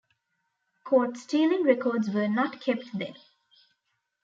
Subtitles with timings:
[0.83, 3.13] Caught stealing records were not kept then.